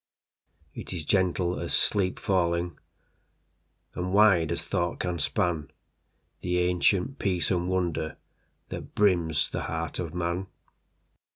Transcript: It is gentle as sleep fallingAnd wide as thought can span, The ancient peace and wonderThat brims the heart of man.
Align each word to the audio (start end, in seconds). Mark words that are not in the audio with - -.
It 0.73 0.91
is 0.93 1.05
gentle 1.05 1.59
as 1.59 1.75
sleep 1.75 2.19
fallingAnd 2.19 2.73
wide 3.95 4.51
as 4.51 4.65
thought 4.65 4.99
can 5.01 5.19
span, 5.19 5.69
The 6.41 6.57
ancient 6.57 7.19
peace 7.19 7.51
and 7.51 7.69
wonderThat 7.69 8.95
brims 8.95 9.51
the 9.51 9.61
heart 9.65 9.99
of 9.99 10.15
man. 10.15 10.47